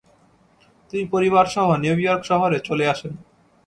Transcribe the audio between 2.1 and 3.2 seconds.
শহরে চলে আসেন।